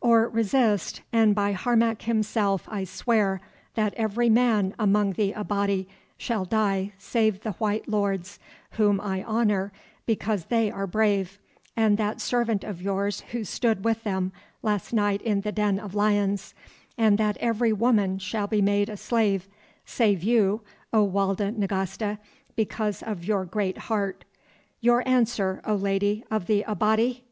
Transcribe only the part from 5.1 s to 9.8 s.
the Abati shall die save the white lords whom I honour